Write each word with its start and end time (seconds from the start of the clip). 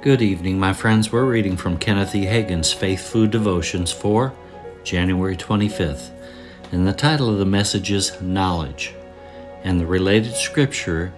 Good 0.00 0.22
evening, 0.22 0.60
my 0.60 0.72
friends. 0.74 1.10
We're 1.10 1.28
reading 1.28 1.56
from 1.56 1.76
Kenneth 1.76 2.14
E. 2.14 2.24
Hagin's 2.24 2.72
Faith 2.72 3.10
Food 3.10 3.32
Devotions 3.32 3.90
for 3.90 4.32
January 4.84 5.36
25th. 5.36 6.10
And 6.70 6.86
the 6.86 6.92
title 6.92 7.28
of 7.28 7.40
the 7.40 7.44
message 7.44 7.90
is 7.90 8.22
Knowledge. 8.22 8.94
And 9.64 9.80
the 9.80 9.86
related 9.86 10.34
scriptures 10.34 11.10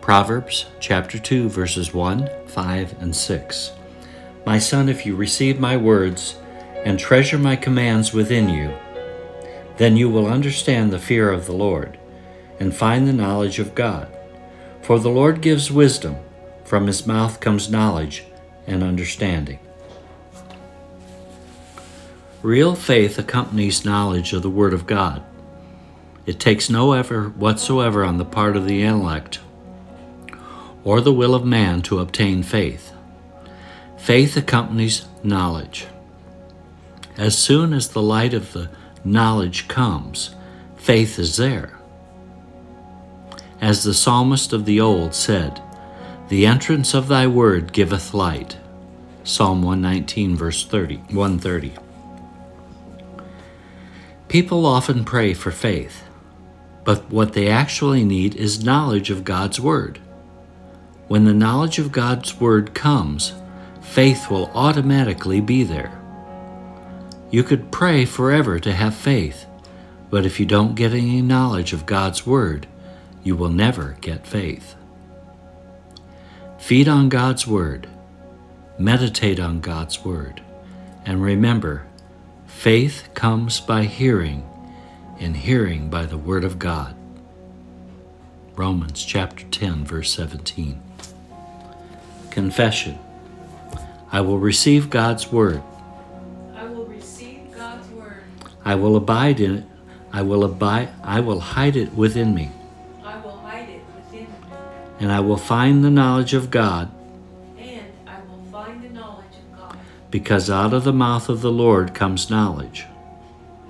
Proverbs 0.00 0.64
chapter 0.80 1.18
2, 1.18 1.50
verses 1.50 1.92
1, 1.92 2.26
5, 2.46 3.02
and 3.02 3.14
6. 3.14 3.72
My 4.46 4.58
son, 4.58 4.88
if 4.88 5.04
you 5.04 5.14
receive 5.14 5.60
my 5.60 5.76
words 5.76 6.36
and 6.86 6.98
treasure 6.98 7.36
my 7.36 7.54
commands 7.54 8.14
within 8.14 8.48
you, 8.48 8.74
then 9.76 9.98
you 9.98 10.08
will 10.08 10.26
understand 10.26 10.90
the 10.90 10.98
fear 10.98 11.30
of 11.30 11.44
the 11.44 11.52
Lord 11.52 11.98
and 12.58 12.74
find 12.74 13.06
the 13.06 13.12
knowledge 13.12 13.58
of 13.58 13.74
God. 13.74 14.08
For 14.80 14.98
the 14.98 15.10
Lord 15.10 15.42
gives 15.42 15.70
wisdom, 15.70 16.16
from 16.66 16.86
his 16.86 17.06
mouth 17.06 17.38
comes 17.40 17.70
knowledge 17.70 18.24
and 18.66 18.82
understanding. 18.82 19.58
Real 22.42 22.74
faith 22.74 23.18
accompanies 23.18 23.84
knowledge 23.84 24.32
of 24.32 24.42
the 24.42 24.50
Word 24.50 24.74
of 24.74 24.86
God. 24.86 25.22
It 26.26 26.40
takes 26.40 26.68
no 26.68 26.92
effort 26.92 27.36
whatsoever 27.36 28.04
on 28.04 28.18
the 28.18 28.24
part 28.24 28.56
of 28.56 28.66
the 28.66 28.82
intellect 28.82 29.38
or 30.84 31.00
the 31.00 31.12
will 31.12 31.34
of 31.34 31.44
man 31.44 31.82
to 31.82 32.00
obtain 32.00 32.42
faith. 32.42 32.92
Faith 33.96 34.36
accompanies 34.36 35.06
knowledge. 35.22 35.86
As 37.16 37.36
soon 37.36 37.72
as 37.72 37.88
the 37.88 38.02
light 38.02 38.34
of 38.34 38.52
the 38.52 38.70
knowledge 39.04 39.68
comes, 39.68 40.34
faith 40.76 41.18
is 41.18 41.36
there. 41.36 41.76
As 43.60 43.82
the 43.82 43.94
psalmist 43.94 44.52
of 44.52 44.64
the 44.64 44.80
old 44.80 45.14
said, 45.14 45.60
The 46.28 46.44
entrance 46.44 46.92
of 46.92 47.06
thy 47.06 47.28
word 47.28 47.72
giveth 47.72 48.12
light. 48.12 48.56
Psalm 49.22 49.62
119, 49.62 50.34
verse 50.34 50.66
30, 50.66 50.96
130. 50.96 51.74
People 54.26 54.66
often 54.66 55.04
pray 55.04 55.34
for 55.34 55.52
faith, 55.52 56.02
but 56.82 57.08
what 57.10 57.32
they 57.32 57.46
actually 57.46 58.02
need 58.02 58.34
is 58.34 58.64
knowledge 58.64 59.08
of 59.08 59.22
God's 59.22 59.60
Word. 59.60 60.00
When 61.06 61.26
the 61.26 61.32
knowledge 61.32 61.78
of 61.78 61.92
God's 61.92 62.40
Word 62.40 62.74
comes, 62.74 63.32
faith 63.80 64.28
will 64.28 64.50
automatically 64.52 65.40
be 65.40 65.62
there. 65.62 65.96
You 67.30 67.44
could 67.44 67.70
pray 67.70 68.04
forever 68.04 68.58
to 68.58 68.72
have 68.72 68.96
faith, 68.96 69.46
but 70.10 70.26
if 70.26 70.40
you 70.40 70.46
don't 70.46 70.74
get 70.74 70.92
any 70.92 71.22
knowledge 71.22 71.72
of 71.72 71.86
God's 71.86 72.26
Word, 72.26 72.66
you 73.22 73.36
will 73.36 73.50
never 73.50 73.96
get 74.00 74.26
faith. 74.26 74.74
Feed 76.66 76.88
on 76.88 77.08
God's 77.08 77.46
Word, 77.46 77.88
meditate 78.76 79.38
on 79.38 79.60
God's 79.60 80.04
Word, 80.04 80.42
and 81.04 81.22
remember 81.22 81.86
Faith 82.48 83.08
comes 83.14 83.60
by 83.60 83.84
hearing, 83.84 84.44
and 85.20 85.36
hearing 85.36 85.88
by 85.88 86.06
the 86.06 86.18
Word 86.18 86.42
of 86.42 86.58
God. 86.58 86.96
Romans 88.56 89.04
chapter 89.04 89.44
10, 89.44 89.84
verse 89.84 90.12
17. 90.12 90.82
Confession 92.32 92.98
I 94.10 94.20
will 94.22 94.40
receive 94.40 94.90
God's 94.90 95.30
Word. 95.30 95.62
I 96.56 96.64
will 96.64 96.86
receive 96.86 97.56
God's 97.56 97.86
word. 97.90 98.24
I 98.64 98.74
will 98.74 98.96
abide 98.96 99.38
in 99.38 99.58
it. 99.58 99.64
I 100.12 100.22
will 100.22 100.42
abide 100.42 100.88
I 101.04 101.20
will 101.20 101.38
hide 101.38 101.76
it 101.76 101.94
within 101.94 102.34
me, 102.34 102.50
and 104.98 105.12
I 105.12 105.20
will 105.20 105.36
find 105.36 105.84
the 105.84 105.90
knowledge 105.90 106.34
of 106.34 106.50
God, 106.50 106.90
and 107.58 107.86
I 108.06 108.18
will 108.28 108.42
find 108.50 108.82
the 108.82 108.88
knowledge 108.88 109.36
of 109.36 109.58
God. 109.58 109.78
because 110.10 110.48
out 110.50 110.72
of 110.72 110.84
the 110.84 110.92
mouth 110.92 111.28
of 111.28 111.40
the 111.42 111.50
Lord 111.52 111.94
comes 111.94 112.30
knowledge. 112.30 112.86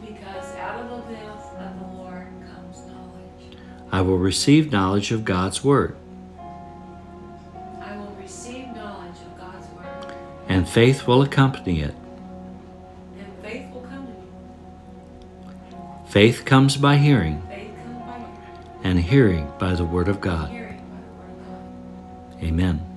Because 0.00 0.54
out 0.56 0.80
of 0.80 1.06
the 1.06 1.12
mouth 1.14 1.56
of 1.58 1.78
the 1.80 1.86
Lord 1.96 2.26
comes 2.46 2.78
knowledge. 2.86 3.56
I 3.92 4.00
will 4.02 4.18
receive 4.18 4.70
knowledge 4.72 5.12
of 5.12 5.24
God's 5.24 5.64
Word, 5.64 5.96
I 7.80 7.96
will 7.96 8.14
receive 8.20 8.66
knowledge 8.74 9.16
of 9.26 9.38
God's 9.38 9.66
word, 9.68 10.14
and 10.48 10.68
faith 10.68 11.06
will 11.06 11.22
accompany 11.22 11.80
it. 11.80 11.94
and 13.18 13.32
faith 13.42 13.72
will 13.72 13.82
come 13.82 14.06
to 14.06 14.12
me. 14.12 14.18
Faith 16.06 16.44
comes 16.44 16.76
by 16.76 16.96
hearing, 16.96 17.42
Faith 17.48 17.74
comes 17.82 17.98
by 18.04 18.18
hearing, 18.18 18.80
and 18.84 18.98
hearing 19.00 19.52
by 19.58 19.74
the 19.74 19.84
Word 19.84 20.08
of 20.08 20.20
God. 20.20 20.50
hearing 20.50 20.63
Amen. 22.42 22.93